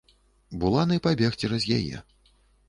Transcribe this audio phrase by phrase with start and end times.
[0.63, 2.03] Буланы пабег цераз яе.